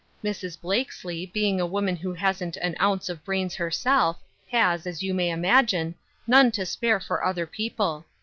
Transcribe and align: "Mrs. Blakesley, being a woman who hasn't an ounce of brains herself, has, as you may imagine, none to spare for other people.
"Mrs. 0.25 0.59
Blakesley, 0.59 1.27
being 1.27 1.61
a 1.61 1.65
woman 1.67 1.95
who 1.95 2.11
hasn't 2.11 2.57
an 2.57 2.75
ounce 2.81 3.07
of 3.07 3.23
brains 3.23 3.53
herself, 3.53 4.17
has, 4.49 4.87
as 4.87 5.03
you 5.03 5.13
may 5.13 5.29
imagine, 5.29 5.93
none 6.25 6.51
to 6.53 6.65
spare 6.65 6.99
for 6.99 7.23
other 7.23 7.45
people. 7.45 8.07